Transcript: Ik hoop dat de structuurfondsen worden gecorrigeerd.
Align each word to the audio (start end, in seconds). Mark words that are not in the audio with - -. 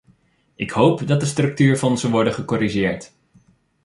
Ik 0.55 0.71
hoop 0.71 1.07
dat 1.07 1.19
de 1.19 1.25
structuurfondsen 1.25 2.11
worden 2.11 2.33
gecorrigeerd. 2.33 3.11